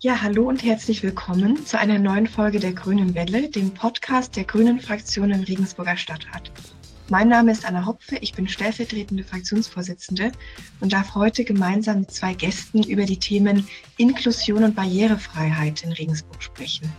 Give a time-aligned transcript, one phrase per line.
[0.00, 4.44] Ja, hallo und herzlich willkommen zu einer neuen Folge der Grünen Welle, dem Podcast der
[4.44, 6.52] Grünen Fraktion im Regensburger Stadtrat.
[7.08, 10.30] Mein Name ist Anna Hopfe, ich bin stellvertretende Fraktionsvorsitzende
[10.78, 13.66] und darf heute gemeinsam mit zwei Gästen über die Themen
[13.96, 16.92] Inklusion und Barrierefreiheit in Regensburg sprechen.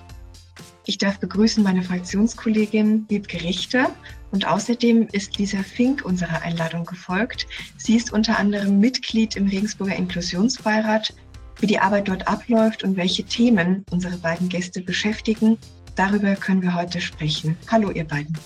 [0.85, 3.95] Ich darf begrüßen meine Fraktionskollegin Wiebke Richter
[4.31, 7.47] und außerdem ist Lisa Fink unserer Einladung gefolgt.
[7.77, 11.13] Sie ist unter anderem Mitglied im Regensburger Inklusionsbeirat
[11.59, 15.57] wie die Arbeit dort abläuft und welche Themen unsere beiden Gäste beschäftigen,
[15.95, 17.57] darüber können wir heute sprechen.
[17.69, 18.37] Hallo, ihr beiden.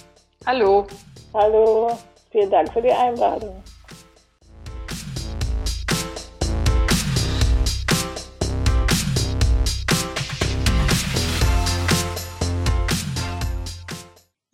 [0.45, 0.87] Hallo.
[1.33, 1.97] Hallo,
[2.31, 3.63] vielen Dank für die Einladung.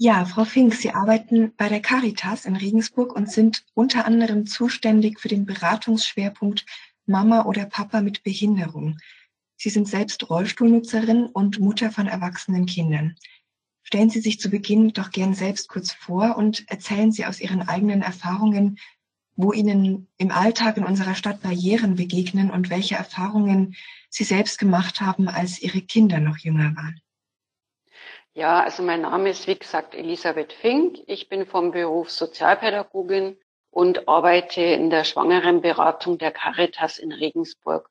[0.01, 5.19] Ja, Frau Fink, Sie arbeiten bei der Caritas in Regensburg und sind unter anderem zuständig
[5.19, 6.65] für den Beratungsschwerpunkt
[7.09, 8.97] Mama oder Papa mit Behinderung.
[9.57, 13.17] Sie sind selbst Rollstuhlnutzerin und Mutter von erwachsenen Kindern.
[13.83, 17.67] Stellen Sie sich zu Beginn doch gern selbst kurz vor und erzählen Sie aus Ihren
[17.67, 18.79] eigenen Erfahrungen,
[19.35, 23.75] wo Ihnen im Alltag in unserer Stadt Barrieren begegnen und welche Erfahrungen
[24.09, 27.01] Sie selbst gemacht haben, als Ihre Kinder noch jünger waren.
[28.33, 30.99] Ja, also mein Name ist, wie gesagt, Elisabeth Fink.
[31.07, 33.37] Ich bin vom Beruf Sozialpädagogin
[33.71, 37.89] und arbeite in der Schwangerenberatung der Caritas in Regensburg.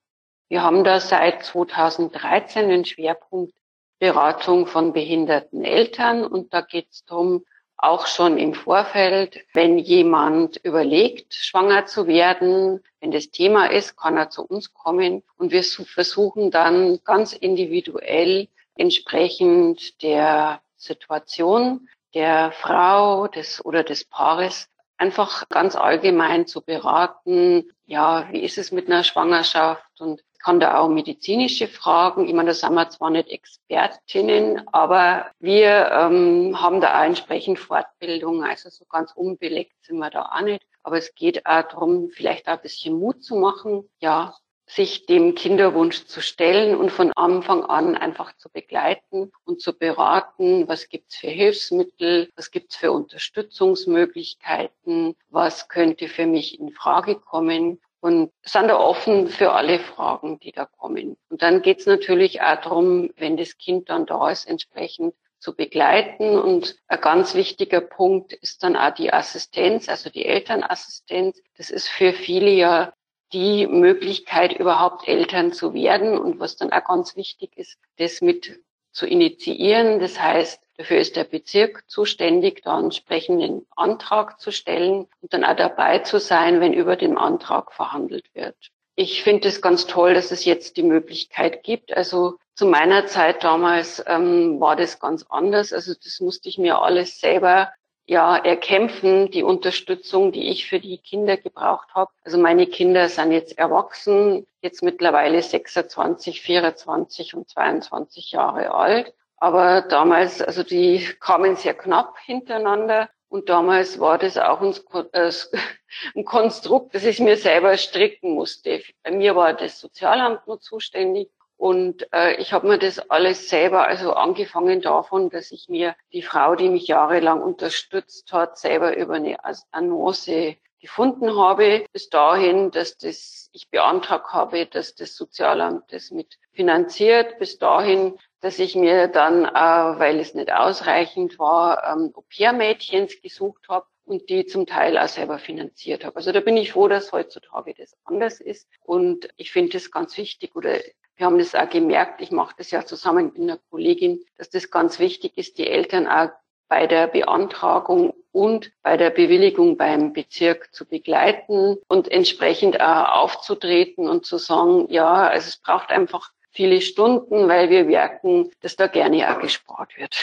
[0.49, 3.55] Wir haben da seit 2013 den Schwerpunkt
[3.99, 7.45] Beratung von behinderten Eltern und da geht es darum,
[7.77, 14.17] auch schon im Vorfeld, wenn jemand überlegt, schwanger zu werden, wenn das Thema ist, kann
[14.17, 23.29] er zu uns kommen und wir versuchen dann ganz individuell entsprechend der Situation der Frau
[23.29, 24.69] des oder des Paares
[24.99, 30.79] einfach ganz allgemein zu beraten, ja, wie ist es mit einer Schwangerschaft und kann da
[30.79, 32.27] auch medizinische Fragen.
[32.27, 37.59] Ich meine, da sind wir zwar nicht Expertinnen, aber wir ähm, haben da auch entsprechend
[37.59, 40.65] Fortbildung, also so ganz unbelegt sind wir da auch nicht.
[40.83, 44.35] Aber es geht auch darum, vielleicht auch ein bisschen Mut zu machen, ja,
[44.69, 50.69] sich dem Kinderwunsch zu stellen und von Anfang an einfach zu begleiten und zu beraten,
[50.69, 57.81] was gibt's für Hilfsmittel, was gibt's für Unterstützungsmöglichkeiten, was könnte für mich in Frage kommen
[58.01, 61.17] und sind da offen für alle Fragen, die da kommen.
[61.31, 66.39] Und dann geht's natürlich auch darum, wenn das Kind dann da ist, entsprechend zu begleiten.
[66.39, 71.41] Und ein ganz wichtiger Punkt ist dann auch die Assistenz, also die Elternassistenz.
[71.57, 72.93] Das ist für viele ja
[73.33, 78.61] die Möglichkeit, überhaupt Eltern zu werden und was dann auch ganz wichtig ist, das mit
[78.93, 80.01] zu initiieren.
[80.01, 85.45] Das heißt, dafür ist der Bezirk zuständig, da einen entsprechenden Antrag zu stellen und dann
[85.45, 88.57] auch dabei zu sein, wenn über den Antrag verhandelt wird.
[88.97, 91.97] Ich finde es ganz toll, dass es jetzt die Möglichkeit gibt.
[91.97, 95.73] Also zu meiner Zeit damals ähm, war das ganz anders.
[95.73, 97.71] Also das musste ich mir alles selber
[98.09, 102.11] ja, erkämpfen, die Unterstützung, die ich für die Kinder gebraucht habe.
[102.25, 109.13] Also meine Kinder sind jetzt erwachsen, jetzt mittlerweile 26, 24 und 22 Jahre alt.
[109.37, 113.11] Aber damals, also die kamen sehr knapp hintereinander.
[113.29, 114.63] Und damals war das auch
[116.17, 118.81] ein Konstrukt, das ich mir selber stricken musste.
[119.03, 123.87] Bei mir war das Sozialamt nur zuständig und äh, ich habe mir das alles selber,
[123.87, 129.15] also angefangen davon, dass ich mir die Frau, die mich jahrelang unterstützt hat, selber über
[129.15, 129.39] eine
[129.73, 136.39] Annonce gefunden habe, bis dahin, dass das ich beantragt habe, dass das Sozialamt das mit
[136.53, 143.21] finanziert, bis dahin, dass ich mir dann, äh, weil es nicht ausreichend war, ähm, Au-pair-Mädchens
[143.21, 146.17] gesucht habe und die zum Teil auch selber finanziert habe.
[146.17, 148.69] Also da bin ich froh, dass heutzutage das anders ist.
[148.83, 150.79] Und ich finde es ganz wichtig oder
[151.17, 154.71] wir haben das auch gemerkt, ich mache das ja zusammen mit einer Kollegin, dass das
[154.71, 156.31] ganz wichtig ist, die Eltern auch
[156.69, 164.09] bei der Beantragung und bei der Bewilligung beim Bezirk zu begleiten und entsprechend auch aufzutreten
[164.09, 168.87] und zu sagen, ja, also es braucht einfach viele Stunden, weil wir merken, dass da
[168.87, 170.17] gerne auch gespart wird.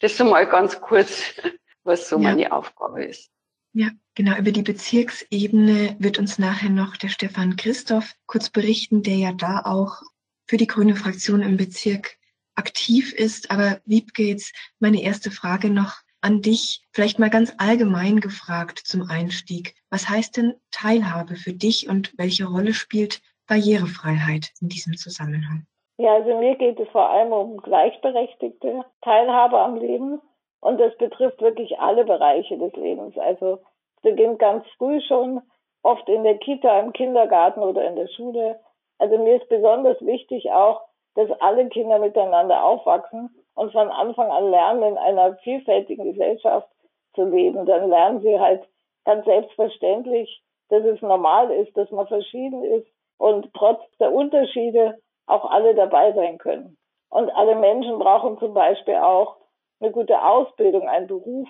[0.00, 1.34] Das ist mal ganz kurz,
[1.84, 2.22] was so ja.
[2.22, 3.30] meine Aufgabe ist.
[3.72, 4.36] Ja, genau.
[4.36, 9.62] Über die Bezirksebene wird uns nachher noch der Stefan Christoph kurz berichten, der ja da
[9.64, 10.02] auch
[10.48, 12.16] für die grüne Fraktion im Bezirk
[12.56, 13.50] aktiv ist.
[13.50, 19.08] Aber Wiebke, jetzt meine erste Frage noch an dich, vielleicht mal ganz allgemein gefragt zum
[19.08, 19.74] Einstieg.
[19.88, 25.66] Was heißt denn Teilhabe für dich und welche Rolle spielt Barrierefreiheit in diesem Zusammenhang?
[25.96, 30.20] Ja, also mir geht es vor allem um gleichberechtigte Teilhabe am Leben
[30.60, 33.16] und das betrifft wirklich alle Bereiche des Lebens.
[33.18, 33.60] Also
[33.96, 35.42] es beginnt ganz früh schon,
[35.82, 38.60] oft in der Kita, im Kindergarten oder in der Schule
[39.00, 40.82] also mir ist besonders wichtig auch,
[41.14, 46.68] dass alle Kinder miteinander aufwachsen und von Anfang an lernen, in einer vielfältigen Gesellschaft
[47.14, 47.64] zu leben.
[47.64, 48.62] Dann lernen sie halt
[49.06, 52.86] ganz selbstverständlich, dass es normal ist, dass man verschieden ist
[53.16, 56.76] und trotz der Unterschiede auch alle dabei sein können.
[57.08, 59.36] Und alle Menschen brauchen zum Beispiel auch
[59.80, 61.48] eine gute Ausbildung, einen Beruf,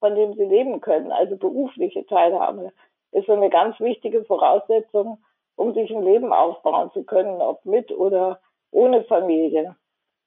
[0.00, 1.12] von dem sie leben können.
[1.12, 2.72] Also berufliche Teilhabe
[3.12, 5.18] ist so eine ganz wichtige Voraussetzung,
[5.56, 8.40] um sich ein Leben aufbauen zu können, ob mit oder
[8.70, 9.76] ohne Familie.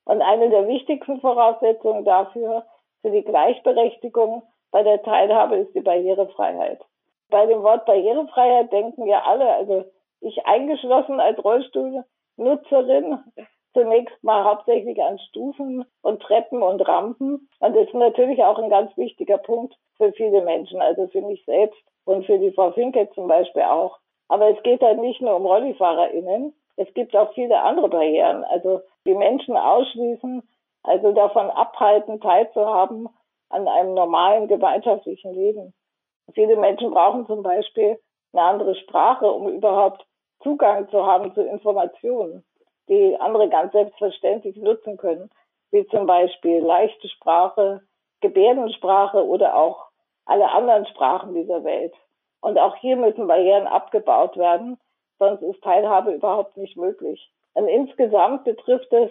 [0.05, 2.65] Und eine der wichtigsten Voraussetzungen dafür,
[3.01, 6.83] für die Gleichberechtigung bei der Teilhabe, ist die Barrierefreiheit.
[7.29, 9.85] Bei dem Wort Barrierefreiheit denken wir alle, also
[10.19, 13.19] ich eingeschlossen als Rollstuhlnutzerin,
[13.73, 17.49] zunächst mal hauptsächlich an Stufen und Treppen und Rampen.
[17.59, 21.43] Und das ist natürlich auch ein ganz wichtiger Punkt für viele Menschen, also für mich
[21.45, 23.99] selbst und für die Frau Finke zum Beispiel auch.
[24.27, 26.53] Aber es geht halt nicht nur um RollifahrerInnen.
[26.77, 28.43] Es gibt auch viele andere Barrieren.
[28.45, 30.41] Also die Menschen ausschließen,
[30.83, 33.09] also davon abhalten, teilzuhaben
[33.49, 35.73] an einem normalen gemeinschaftlichen Leben.
[36.33, 37.99] Viele Menschen brauchen zum Beispiel
[38.33, 40.05] eine andere Sprache, um überhaupt
[40.41, 42.43] Zugang zu haben zu Informationen
[42.91, 45.31] die andere ganz selbstverständlich nutzen können,
[45.71, 47.81] wie zum Beispiel leichte Sprache,
[48.19, 49.87] Gebärdensprache oder auch
[50.25, 51.93] alle anderen Sprachen dieser Welt.
[52.41, 54.77] Und auch hier müssen Barrieren abgebaut werden,
[55.19, 57.31] sonst ist Teilhabe überhaupt nicht möglich.
[57.53, 59.09] Und insgesamt betrifft es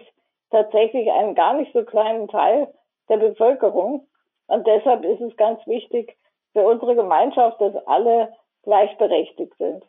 [0.50, 2.68] tatsächlich einen gar nicht so kleinen Teil
[3.08, 4.06] der Bevölkerung.
[4.46, 6.16] Und deshalb ist es ganz wichtig
[6.52, 9.84] für unsere Gemeinschaft, dass alle gleichberechtigt sind.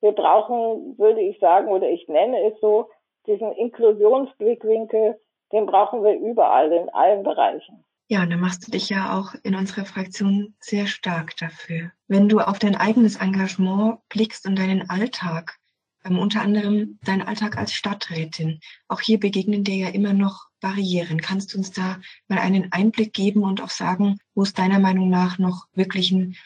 [0.00, 2.88] Wir brauchen, würde ich sagen, oder ich nenne es so,
[3.26, 5.20] diesen Inklusionsblickwinkel,
[5.52, 7.84] den brauchen wir überall, in allen Bereichen.
[8.08, 11.92] Ja, und da machst du dich ja auch in unserer Fraktion sehr stark dafür.
[12.08, 15.58] Wenn du auf dein eigenes Engagement blickst und deinen Alltag,
[16.04, 21.20] ähm, unter anderem deinen Alltag als Stadträtin, auch hier begegnen dir ja immer noch Barrieren.
[21.20, 21.96] Kannst du uns da
[22.28, 26.36] mal einen Einblick geben und auch sagen, wo es deiner Meinung nach noch wirklichen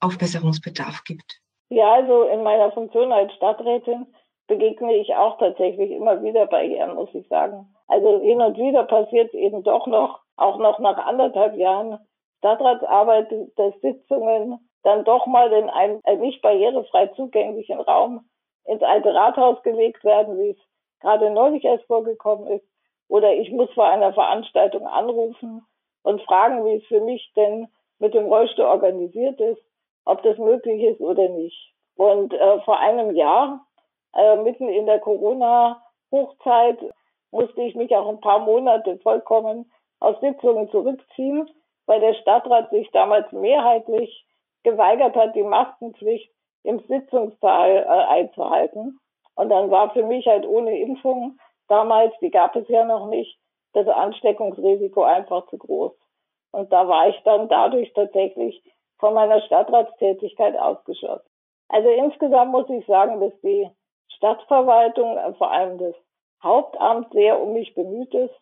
[0.00, 1.40] Aufbesserungsbedarf gibt?
[1.68, 4.06] Ja, also in meiner Funktion als Stadträtin
[4.46, 7.74] begegne ich auch tatsächlich immer wieder Barrieren, muss ich sagen.
[7.88, 11.98] Also hin und wieder passiert es eben doch noch, auch noch nach anderthalb Jahren
[12.38, 18.28] Stadtratsarbeit, dass Sitzungen dann doch mal in einen, einen nicht barrierefrei zugänglichen Raum
[18.64, 20.56] ins alte Rathaus gelegt werden, wie es
[21.00, 22.66] gerade neulich erst vorgekommen ist.
[23.08, 25.64] Oder ich muss vor einer Veranstaltung anrufen
[26.02, 27.68] und fragen, wie es für mich denn
[27.98, 29.62] mit dem Rollstuhl organisiert ist,
[30.04, 31.74] ob das möglich ist oder nicht.
[31.96, 33.64] Und äh, vor einem Jahr
[34.14, 36.78] äh, mitten in der Corona-Hochzeit
[37.30, 39.70] musste ich mich auch ein paar Monate vollkommen
[40.00, 41.48] aus Sitzungen zurückziehen,
[41.86, 44.26] weil der Stadtrat sich damals mehrheitlich
[44.62, 46.30] geweigert hat, die Maskenpflicht
[46.64, 48.98] im Sitzungssaal äh, einzuhalten.
[49.34, 51.38] Und dann war für mich halt ohne Impfung
[51.68, 53.38] damals, die gab es ja noch nicht,
[53.72, 55.92] das Ansteckungsrisiko einfach zu groß.
[56.52, 58.62] Und da war ich dann dadurch tatsächlich
[58.98, 61.26] von meiner Stadtratstätigkeit ausgeschlossen.
[61.68, 63.68] Also insgesamt muss ich sagen, dass die
[64.16, 65.94] Stadtverwaltung, vor allem das
[66.42, 68.34] Hauptamt, sehr um mich bemüht ist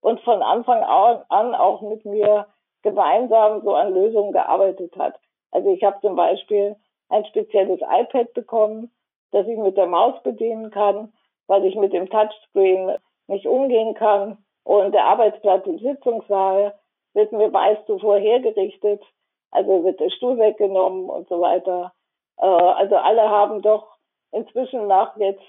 [0.00, 2.46] und von Anfang an auch mit mir
[2.82, 5.18] gemeinsam so an Lösungen gearbeitet hat.
[5.50, 6.76] Also ich habe zum Beispiel
[7.08, 8.90] ein spezielles iPad bekommen,
[9.32, 11.12] das ich mit der Maus bedienen kann,
[11.46, 12.96] weil ich mit dem Touchscreen
[13.26, 14.38] nicht umgehen kann.
[14.64, 16.78] Und der Arbeitsplatz im Sitzungssaal
[17.14, 19.02] wird mir meist zuvor hergerichtet.
[19.50, 21.92] Also wird der Stuhl weggenommen und so weiter.
[22.38, 23.96] Äh, also alle haben doch
[24.32, 25.42] inzwischen nach jetzt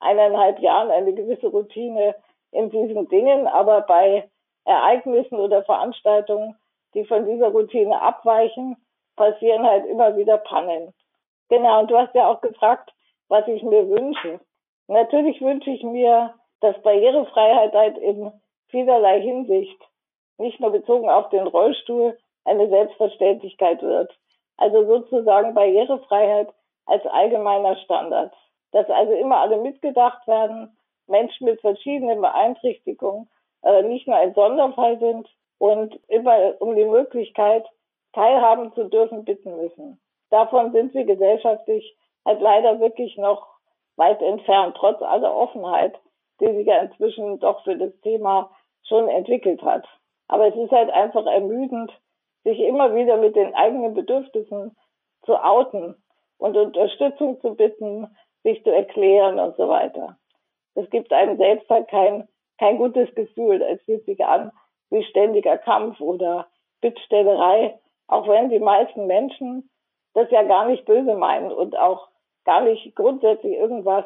[0.00, 2.14] eineinhalb Jahren eine gewisse Routine
[2.50, 4.28] in diesen Dingen, aber bei
[4.64, 6.56] Ereignissen oder Veranstaltungen,
[6.94, 8.76] die von dieser Routine abweichen,
[9.16, 10.92] passieren halt immer wieder Pannen.
[11.48, 12.92] Genau, und du hast ja auch gefragt,
[13.28, 14.40] was ich mir wünsche.
[14.88, 18.32] Natürlich wünsche ich mir, dass Barrierefreiheit halt in
[18.68, 19.78] vielerlei Hinsicht,
[20.38, 24.12] nicht nur bezogen auf den Rollstuhl, eine Selbstverständlichkeit wird.
[24.56, 26.48] Also sozusagen Barrierefreiheit
[26.86, 28.34] als allgemeiner Standard.
[28.72, 33.28] Dass also immer alle mitgedacht werden, Menschen mit verschiedenen Beeinträchtigungen
[33.62, 37.66] äh, nicht nur ein Sonderfall sind und immer um die Möglichkeit
[38.12, 40.00] teilhaben zu dürfen bitten müssen.
[40.30, 43.46] Davon sind wir gesellschaftlich halt leider wirklich noch
[43.96, 45.94] weit entfernt, trotz aller Offenheit,
[46.40, 48.50] die sich ja inzwischen doch für das Thema
[48.88, 49.86] schon entwickelt hat.
[50.28, 51.92] Aber es ist halt einfach ermüdend,
[52.44, 54.76] sich immer wieder mit den eigenen Bedürfnissen
[55.24, 56.01] zu outen
[56.42, 58.08] und Unterstützung zu bitten,
[58.42, 60.18] sich zu erklären und so weiter.
[60.74, 63.62] Es gibt einem selbst halt kein, kein gutes Gefühl.
[63.62, 64.50] Es fühlt sich an
[64.90, 66.48] wie ständiger Kampf oder
[66.80, 69.70] Bittstellerei, auch wenn die meisten Menschen
[70.14, 72.08] das ja gar nicht böse meinen und auch
[72.44, 74.04] gar nicht grundsätzlich irgendwas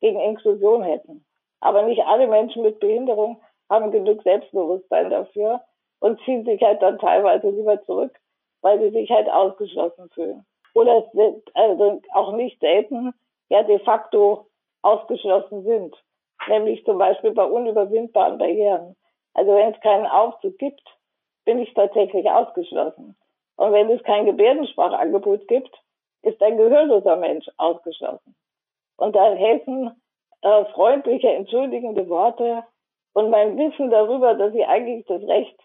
[0.00, 1.24] gegen Inklusion hätten.
[1.60, 5.60] Aber nicht alle Menschen mit Behinderung haben genug Selbstbewusstsein dafür
[6.00, 8.18] und ziehen sich halt dann teilweise lieber zurück,
[8.62, 10.46] weil sie sich halt ausgeschlossen fühlen.
[10.74, 11.04] Oder
[11.54, 13.14] also auch nicht selten
[13.48, 14.46] ja de facto
[14.82, 15.96] ausgeschlossen sind,
[16.48, 18.96] nämlich zum Beispiel bei unüberwindbaren Barrieren.
[19.32, 20.82] Also wenn es keinen Aufzug gibt,
[21.44, 23.16] bin ich tatsächlich ausgeschlossen.
[23.56, 25.74] Und wenn es kein Gebärdensprachangebot gibt,
[26.22, 28.34] ist ein gehörloser Mensch ausgeschlossen.
[28.96, 29.90] Und da helfen
[30.42, 32.64] äh, freundliche, entschuldigende Worte
[33.12, 35.58] und mein Wissen darüber, dass ich eigentlich das Recht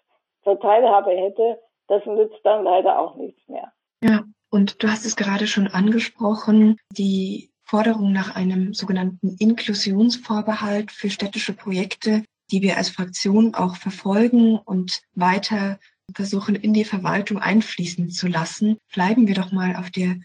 [0.43, 3.71] zur Teilhabe hätte, das nützt dann leider auch nichts mehr.
[4.03, 11.09] Ja, und du hast es gerade schon angesprochen, die Forderung nach einem sogenannten Inklusionsvorbehalt für
[11.09, 15.79] städtische Projekte, die wir als Fraktion auch verfolgen und weiter
[16.15, 18.77] versuchen, in die Verwaltung einfließen zu lassen.
[18.91, 20.19] Bleiben wir doch mal auf der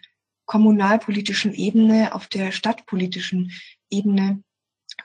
[0.46, 3.52] kommunalpolitischen Ebene, auf der stadtpolitischen
[3.90, 4.42] Ebene.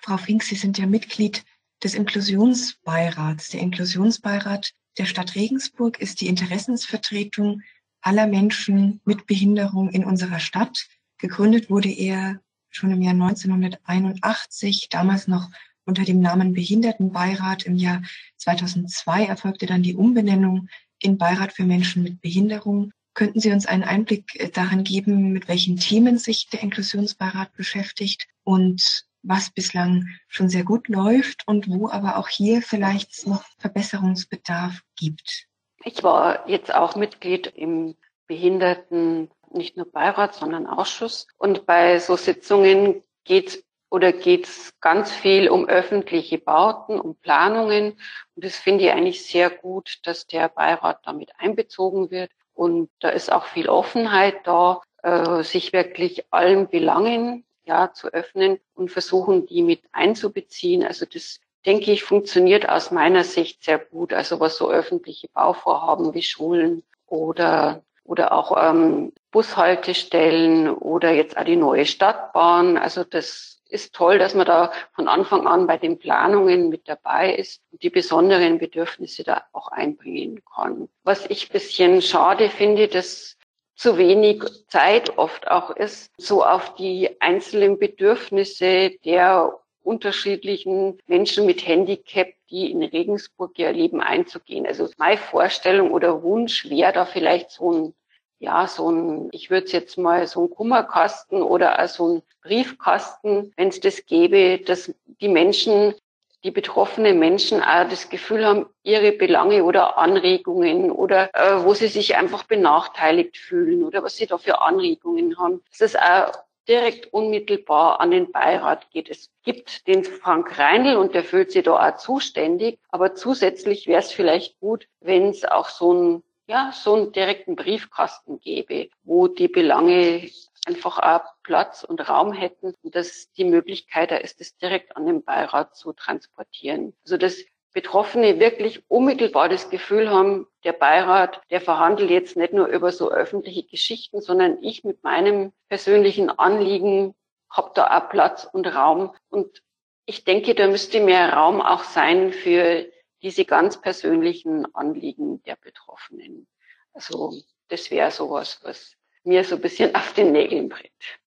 [0.01, 1.43] Frau Fink, Sie sind ja Mitglied
[1.83, 3.49] des Inklusionsbeirats.
[3.49, 7.61] Der Inklusionsbeirat der Stadt Regensburg ist die Interessensvertretung
[8.01, 10.87] aller Menschen mit Behinderung in unserer Stadt.
[11.17, 12.39] Gegründet wurde er
[12.69, 15.49] schon im Jahr 1981, damals noch
[15.85, 17.63] unter dem Namen Behindertenbeirat.
[17.65, 18.01] Im Jahr
[18.37, 20.69] 2002 erfolgte dann die Umbenennung
[21.01, 22.91] in Beirat für Menschen mit Behinderung.
[23.15, 29.05] Könnten Sie uns einen Einblick darin geben, mit welchen Themen sich der Inklusionsbeirat beschäftigt und
[29.23, 35.48] was bislang schon sehr gut läuft und wo aber auch hier vielleicht noch Verbesserungsbedarf gibt.
[35.83, 37.95] Ich war jetzt auch Mitglied im
[38.27, 41.27] Behinderten, nicht nur Beirat, sondern Ausschuss.
[41.37, 47.93] Und bei so Sitzungen geht oder geht es ganz viel um öffentliche Bauten, um Planungen.
[48.35, 52.31] Und das finde ich eigentlich sehr gut, dass der Beirat damit einbezogen wird.
[52.53, 58.59] Und da ist auch viel Offenheit da, äh, sich wirklich allen Belangen ja, zu öffnen
[58.73, 60.83] und versuchen, die mit einzubeziehen.
[60.83, 64.13] Also das, denke ich, funktioniert aus meiner Sicht sehr gut.
[64.13, 71.43] Also was so öffentliche Bauvorhaben wie Schulen oder oder auch ähm, Bushaltestellen oder jetzt auch
[71.43, 72.75] die neue Stadtbahn.
[72.75, 77.35] Also das ist toll, dass man da von Anfang an bei den Planungen mit dabei
[77.35, 80.89] ist und die besonderen Bedürfnisse da auch einbringen kann.
[81.03, 83.37] Was ich bisschen schade finde, dass
[83.75, 89.53] zu wenig Zeit oft auch ist, so auf die einzelnen Bedürfnisse der
[89.89, 94.67] unterschiedlichen Menschen mit Handicap, die in Regensburg ihr Leben einzugehen.
[94.67, 97.93] Also meine Vorstellung oder Wunsch wäre da vielleicht so ein,
[98.37, 103.51] ja, so ein, ich würde es jetzt mal so ein Kummerkasten oder so ein Briefkasten,
[103.57, 105.95] wenn es das gäbe, dass die Menschen
[106.43, 111.87] die betroffenen Menschen auch das Gefühl haben, ihre Belange oder Anregungen oder äh, wo sie
[111.87, 116.31] sich einfach benachteiligt fühlen oder was sie da für Anregungen haben, dass es auch
[116.69, 119.09] direkt unmittelbar an den Beirat geht.
[119.09, 123.99] Es gibt den Frank Reindl und der fühlt sich da auch zuständig, aber zusätzlich wäre
[123.99, 129.27] es vielleicht gut, wenn es auch so ein ja, so einen direkten Briefkasten gäbe, wo
[129.27, 130.27] die Belange
[130.65, 135.05] einfach auch Platz und Raum hätten und dass die Möglichkeit da ist, das direkt an
[135.05, 136.93] den Beirat zu transportieren.
[137.03, 142.67] Also dass Betroffene wirklich unmittelbar das Gefühl haben, der Beirat, der verhandelt jetzt nicht nur
[142.67, 147.13] über so öffentliche Geschichten, sondern ich mit meinem persönlichen Anliegen
[147.49, 149.15] habe da auch Platz und Raum.
[149.29, 149.63] Und
[150.05, 152.85] ich denke, da müsste mehr Raum auch sein für
[153.21, 156.47] diese ganz persönlichen Anliegen der Betroffenen.
[156.93, 157.33] Also
[157.67, 161.19] das wäre sowas, was mir so ein bisschen auf den Nägeln brennt.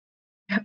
[0.49, 0.59] Ja,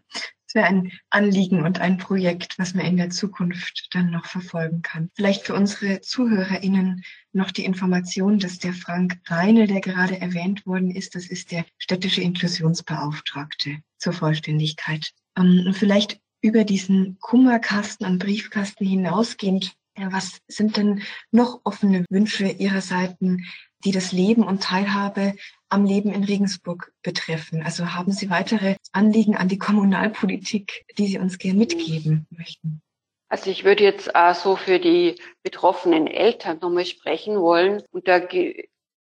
[0.58, 5.10] wäre ein Anliegen und ein Projekt, was man in der Zukunft dann noch verfolgen kann.
[5.16, 10.92] Vielleicht für unsere ZuhörerInnen noch die Information, dass der Frank Reinl, der gerade erwähnt worden
[10.92, 15.12] ist, das ist der städtische Inklusionsbeauftragte zur Vollständigkeit.
[15.38, 21.02] Ähm, vielleicht über diesen Kummerkasten und Briefkasten hinausgehend, was sind denn
[21.32, 23.46] noch offene Wünsche Ihrer Seiten,
[23.86, 25.36] die das Leben und Teilhabe
[25.70, 27.62] am Leben in Regensburg betreffen.
[27.64, 32.82] Also haben Sie weitere Anliegen an die Kommunalpolitik, die Sie uns gerne mitgeben möchten?
[33.30, 37.84] Also ich würde jetzt auch so für die betroffenen Eltern nochmal sprechen wollen.
[37.92, 38.22] Und da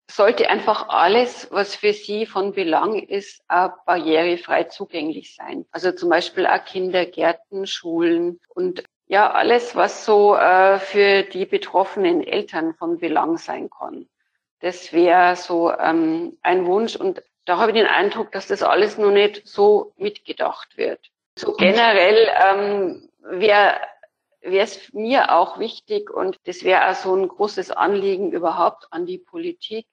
[0.10, 5.66] sollte einfach alles, was für sie von Belang ist, auch barrierefrei zugänglich sein.
[5.72, 12.26] Also zum Beispiel auch Kindergärten, Schulen und ja, alles, was so äh, für die betroffenen
[12.26, 14.08] Eltern von Belang sein kann.
[14.62, 18.98] Das wäre so ähm, ein Wunsch und da habe ich den Eindruck, dass das alles
[18.98, 21.12] noch nicht so mitgedacht wird.
[21.38, 23.82] So generell ähm, wäre
[24.40, 29.18] es mir auch wichtig und das wäre auch so ein großes Anliegen überhaupt an die
[29.18, 29.88] Politik,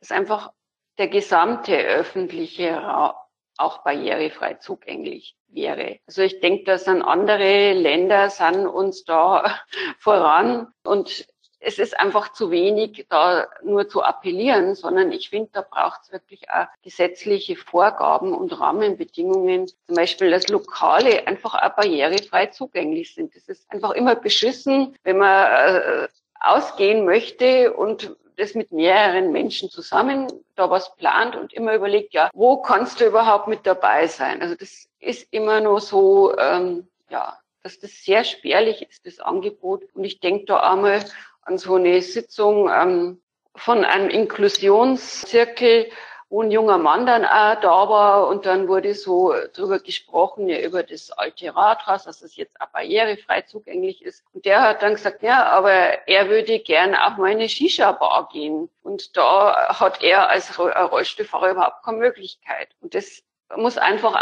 [0.00, 0.50] dass einfach
[0.96, 3.18] der gesamte öffentliche Ra
[3.58, 5.98] auch barrierefrei zugänglich wäre.
[6.06, 9.60] Also ich denke, dass an andere Länder sind uns da
[9.98, 11.26] voran und
[11.64, 16.12] es ist einfach zu wenig, da nur zu appellieren, sondern ich finde, da braucht es
[16.12, 23.36] wirklich auch gesetzliche Vorgaben und Rahmenbedingungen, zum Beispiel, dass Lokale einfach auch barrierefrei zugänglich sind.
[23.36, 26.08] Das ist einfach immer beschissen, wenn man äh,
[26.40, 32.30] ausgehen möchte und das mit mehreren Menschen zusammen da was plant und immer überlegt, ja,
[32.34, 34.42] wo kannst du überhaupt mit dabei sein?
[34.42, 39.82] Also das ist immer nur so, ähm, ja, dass das sehr spärlich ist, das Angebot.
[39.94, 41.04] Und ich denke da einmal
[41.42, 43.20] an so eine Sitzung ähm,
[43.54, 45.90] von einem Inklusionszirkel,
[46.30, 50.60] wo ein junger Mann dann auch da war und dann wurde so drüber gesprochen, ja,
[50.60, 54.24] über das alte Rathaus, dass es jetzt auch barrierefrei zugänglich ist.
[54.32, 58.30] Und der hat dann gesagt, ja, aber er würde gern auch mal in eine Shisha-Bar
[58.32, 58.70] gehen.
[58.82, 62.68] Und da hat er als Rollstuhlfahrer überhaupt keine Möglichkeit.
[62.80, 63.22] Und das
[63.56, 64.14] muss einfach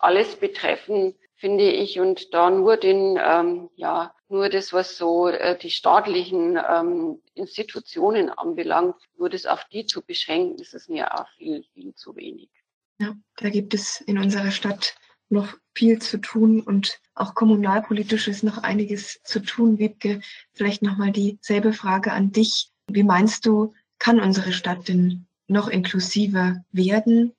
[0.00, 5.56] alles betreffen, finde ich, und da nur den, ähm, ja, nur das, was so äh,
[5.58, 11.28] die staatlichen ähm, Institutionen anbelangt, nur das auf die zu beschränken, ist es mir auch
[11.36, 12.50] viel, viel zu wenig.
[12.98, 14.96] Ja, da gibt es in unserer Stadt
[15.28, 19.78] noch viel zu tun und auch kommunalpolitisch ist noch einiges zu tun.
[19.78, 20.20] Wiebke,
[20.52, 22.70] vielleicht nochmal dieselbe Frage an dich.
[22.88, 27.34] Wie meinst du, kann unsere Stadt denn noch inklusiver werden,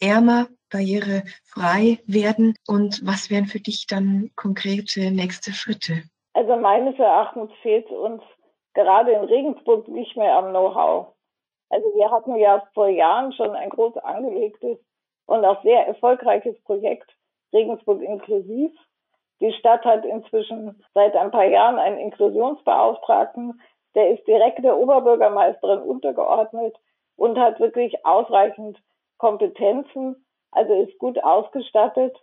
[0.00, 2.54] barriereärmer barrierefrei werden?
[2.66, 6.02] Und was wären für dich dann konkrete nächste Schritte?
[6.34, 8.22] Also meines Erachtens fehlt uns
[8.74, 11.14] gerade in Regensburg nicht mehr am Know-how.
[11.70, 14.78] Also wir hatten ja vor Jahren schon ein groß angelegtes
[15.26, 17.10] und auch sehr erfolgreiches Projekt
[17.52, 18.70] Regensburg inklusiv.
[19.40, 23.60] Die Stadt hat inzwischen seit ein paar Jahren einen Inklusionsbeauftragten,
[23.94, 26.76] der ist direkt der Oberbürgermeisterin untergeordnet
[27.16, 28.78] und hat wirklich ausreichend
[29.18, 32.16] Kompetenzen, also ist gut ausgestattet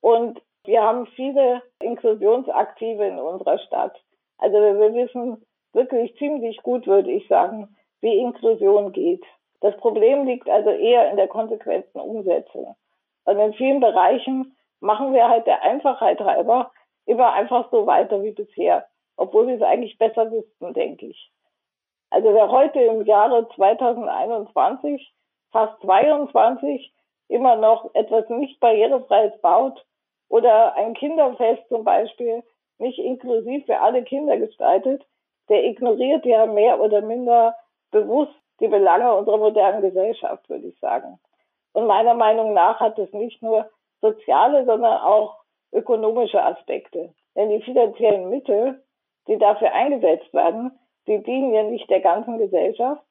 [0.00, 4.00] und wir haben viele Inklusionsaktive in unserer Stadt.
[4.38, 9.24] Also wir wissen wirklich ziemlich gut, würde ich sagen, wie Inklusion geht.
[9.60, 12.76] Das Problem liegt also eher in der konsequenten Umsetzung.
[13.24, 16.72] Und in vielen Bereichen machen wir halt der Einfachheit halber
[17.06, 21.30] immer einfach so weiter wie bisher, obwohl wir es eigentlich besser wüssten, denke ich.
[22.10, 25.12] Also wer heute im Jahre 2021,
[25.52, 26.92] fast 22,
[27.28, 29.84] immer noch etwas nicht barrierefreies baut
[30.28, 32.42] oder ein Kinderfest zum Beispiel
[32.78, 35.04] nicht inklusiv für alle Kinder gestaltet,
[35.48, 37.56] der ignoriert ja mehr oder minder
[37.90, 41.18] bewusst die Belange unserer modernen Gesellschaft, würde ich sagen.
[41.72, 45.36] Und meiner Meinung nach hat es nicht nur soziale, sondern auch
[45.72, 47.14] ökonomische Aspekte.
[47.34, 48.82] Denn die finanziellen Mittel,
[49.26, 53.04] die dafür eingesetzt werden, die dienen ja nicht der ganzen Gesellschaft,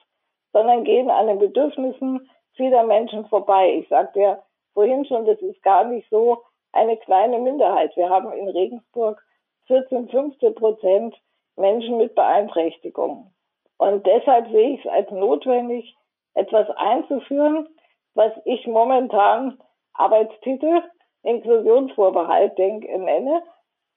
[0.53, 3.75] sondern gehen an den Bedürfnissen vieler Menschen vorbei.
[3.75, 7.95] Ich sagte ja vorhin schon, das ist gar nicht so eine kleine Minderheit.
[7.95, 9.21] Wir haben in Regensburg
[9.67, 11.15] 14, 15 Prozent
[11.55, 13.33] Menschen mit Beeinträchtigungen.
[13.77, 15.95] Und deshalb sehe ich es als notwendig,
[16.33, 17.67] etwas einzuführen,
[18.13, 19.59] was ich momentan
[19.93, 20.83] Arbeitstitel
[21.23, 23.43] Inklusionsvorbehalt denke, nenne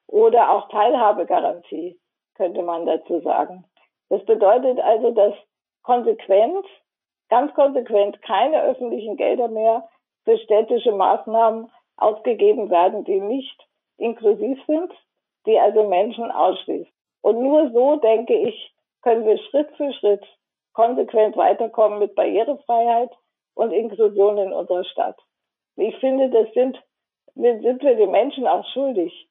[0.08, 1.98] oder auch Teilhabegarantie,
[2.34, 3.64] könnte man dazu sagen.
[4.10, 5.34] Das bedeutet also, dass
[5.84, 6.66] konsequent
[7.28, 9.88] ganz konsequent keine öffentlichen Gelder mehr
[10.24, 13.66] für städtische Maßnahmen ausgegeben werden, die nicht
[13.96, 14.92] inklusiv sind,
[15.46, 16.92] die also Menschen ausschließen.
[17.22, 20.24] Und nur so, denke ich, können wir Schritt für Schritt
[20.72, 23.10] konsequent weiterkommen mit Barrierefreiheit
[23.54, 25.18] und Inklusion in unserer Stadt.
[25.76, 26.80] Ich finde, das sind,
[27.34, 29.28] sind wir den Menschen auch schuldig.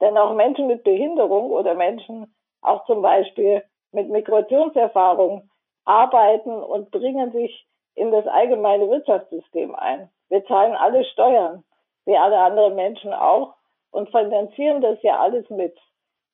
[0.00, 5.48] Denn auch Menschen mit Behinderung oder Menschen auch zum Beispiel mit Migrationserfahrung
[5.86, 10.10] arbeiten und bringen sich in das allgemeine Wirtschaftssystem ein.
[10.28, 11.64] Wir zahlen alle Steuern,
[12.04, 13.54] wie alle anderen Menschen auch,
[13.90, 15.76] und finanzieren das ja alles mit.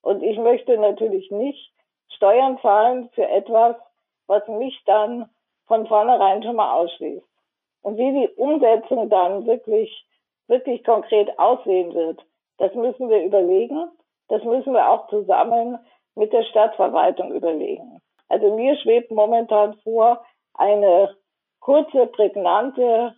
[0.02, 1.72] Und ich möchte natürlich nicht
[2.16, 3.76] Steuern zahlen für etwas,
[4.26, 5.30] was mich dann
[5.66, 7.26] von vornherein schon mal ausschließt.
[7.82, 10.06] Und wie die Umsetzung dann wirklich,
[10.48, 12.24] wirklich konkret aussehen wird,
[12.58, 13.90] das müssen wir überlegen.
[14.28, 15.78] Das müssen wir auch zusammen
[16.14, 18.00] mit der Stadtverwaltung überlegen.
[18.32, 21.14] Also mir schwebt momentan vor eine
[21.60, 23.14] kurze, prägnante,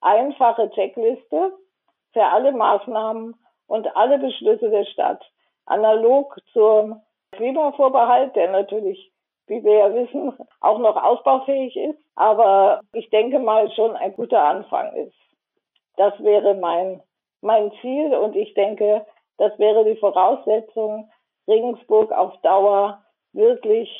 [0.00, 1.52] einfache Checkliste
[2.12, 3.34] für alle Maßnahmen
[3.66, 5.28] und alle Beschlüsse der Stadt.
[5.66, 9.12] Analog zum Klimavorbehalt, der natürlich,
[9.48, 14.44] wie wir ja wissen, auch noch ausbaufähig ist, aber ich denke mal schon ein guter
[14.44, 15.16] Anfang ist.
[15.96, 17.02] Das wäre mein,
[17.40, 19.04] mein Ziel und ich denke,
[19.36, 21.10] das wäre die Voraussetzung,
[21.48, 23.90] Regensburg auf Dauer wirklich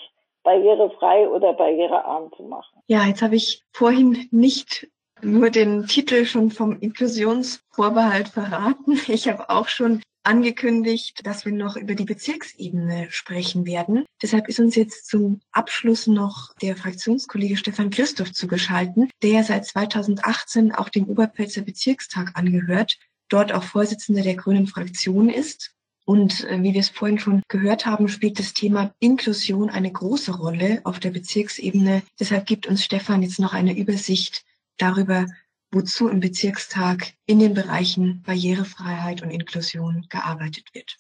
[0.44, 2.80] barrierefrei oder barrierearm zu machen.
[2.86, 4.88] Ja, jetzt habe ich vorhin nicht
[5.22, 9.00] nur den Titel schon vom Inklusionsvorbehalt verraten.
[9.08, 14.06] Ich habe auch schon angekündigt, dass wir noch über die Bezirksebene sprechen werden.
[14.22, 20.72] Deshalb ist uns jetzt zum Abschluss noch der Fraktionskollege Stefan Christoph zugeschalten, der seit 2018
[20.72, 25.73] auch dem Oberpfälzer Bezirkstag angehört, dort auch Vorsitzender der Grünen Fraktion ist.
[26.04, 30.36] Und äh, wie wir es vorhin schon gehört haben, spielt das Thema Inklusion eine große
[30.36, 32.02] Rolle auf der Bezirksebene.
[32.20, 34.44] Deshalb gibt uns Stefan jetzt noch eine Übersicht
[34.76, 35.26] darüber,
[35.72, 40.96] wozu im Bezirkstag in den Bereichen Barrierefreiheit und Inklusion gearbeitet wird.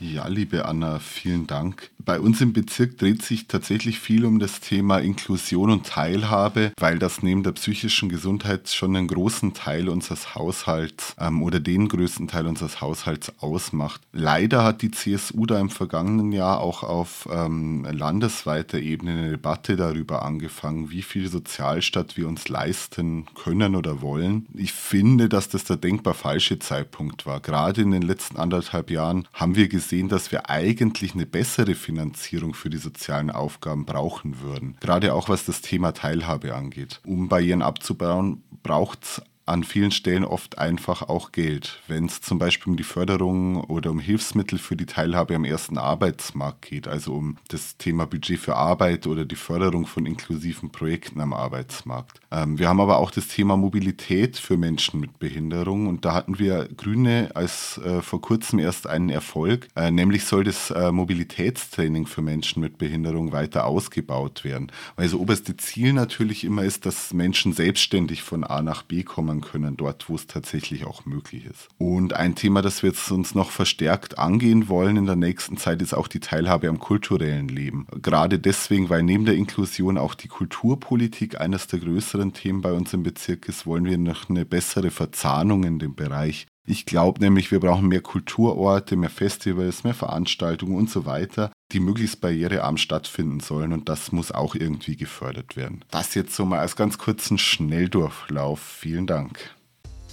[0.00, 1.90] Ja, liebe Anna, vielen Dank.
[1.98, 6.98] Bei uns im Bezirk dreht sich tatsächlich viel um das Thema Inklusion und Teilhabe, weil
[6.98, 12.26] das neben der psychischen Gesundheit schon einen großen Teil unseres Haushalts ähm, oder den größten
[12.26, 14.00] Teil unseres Haushalts ausmacht.
[14.12, 19.76] Leider hat die CSU da im vergangenen Jahr auch auf ähm, landesweiter Ebene eine Debatte
[19.76, 24.46] darüber angefangen, wie viel Sozialstaat wir uns leisten können oder wollen.
[24.54, 27.38] Ich finde, dass das der denkbar falsche Zeitpunkt war.
[27.38, 32.54] Gerade in den letzten anderthalb Jahren haben wir gesehen, dass wir eigentlich eine bessere Finanzierung
[32.54, 34.76] für die sozialen Aufgaben brauchen würden.
[34.80, 37.00] Gerade auch was das Thema Teilhabe angeht.
[37.04, 41.80] Um Barrieren abzubauen, braucht es an vielen Stellen oft einfach auch Geld.
[41.88, 45.78] Wenn es zum Beispiel um die Förderung oder um Hilfsmittel für die Teilhabe am ersten
[45.78, 51.20] Arbeitsmarkt geht, also um das Thema Budget für Arbeit oder die Förderung von inklusiven Projekten
[51.20, 52.20] am Arbeitsmarkt.
[52.30, 56.38] Ähm, wir haben aber auch das Thema Mobilität für Menschen mit Behinderung und da hatten
[56.38, 62.06] wir Grüne als äh, vor kurzem erst einen Erfolg, äh, nämlich soll das äh, Mobilitätstraining
[62.06, 64.70] für Menschen mit Behinderung weiter ausgebaut werden.
[64.94, 69.31] Weil das oberste Ziel natürlich immer ist, dass Menschen selbstständig von A nach B kommen
[69.40, 71.68] kommen können, dort wo es tatsächlich auch möglich ist.
[71.78, 75.82] Und ein Thema, das wir jetzt uns noch verstärkt angehen wollen in der nächsten Zeit,
[75.82, 77.86] ist auch die Teilhabe am kulturellen Leben.
[78.00, 82.92] Gerade deswegen, weil neben der Inklusion auch die Kulturpolitik eines der größeren Themen bei uns
[82.92, 87.50] im Bezirk ist, wollen wir noch eine bessere Verzahnung in dem Bereich ich glaube nämlich,
[87.50, 93.40] wir brauchen mehr Kulturorte, mehr Festivals, mehr Veranstaltungen und so weiter, die möglichst barrierearm stattfinden
[93.40, 95.84] sollen und das muss auch irgendwie gefördert werden.
[95.90, 98.60] Das jetzt so mal als ganz kurzen Schnelldurchlauf.
[98.60, 99.56] Vielen Dank.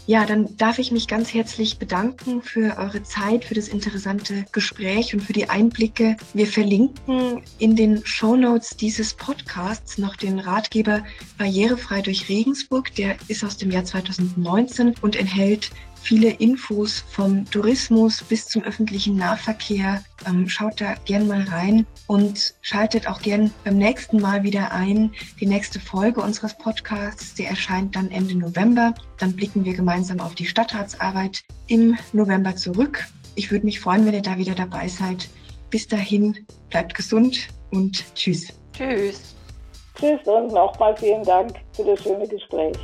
[0.09, 5.13] Ja, dann darf ich mich ganz herzlich bedanken für eure Zeit, für das interessante Gespräch
[5.13, 6.17] und für die Einblicke.
[6.33, 11.03] Wir verlinken in den Show Notes dieses Podcasts noch den Ratgeber
[11.37, 12.95] Barrierefrei durch Regensburg.
[12.95, 15.69] Der ist aus dem Jahr 2019 und enthält
[16.01, 20.03] viele Infos vom Tourismus bis zum öffentlichen Nahverkehr.
[20.27, 25.11] Ähm, schaut da gern mal rein und schaltet auch gern beim nächsten Mal wieder ein.
[25.39, 28.93] Die nächste Folge unseres Podcasts, die erscheint dann Ende November.
[29.17, 33.07] Dann blicken wir gemeinsam auf die Stadtratsarbeit im November zurück.
[33.35, 35.29] Ich würde mich freuen, wenn ihr da wieder dabei seid.
[35.69, 38.47] Bis dahin, bleibt gesund und tschüss.
[38.73, 39.35] Tschüss.
[39.95, 42.77] Tschüss und nochmal vielen Dank für das schöne Gespräch.